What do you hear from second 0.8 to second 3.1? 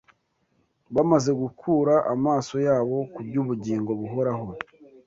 Bamaze gukura amaso yabo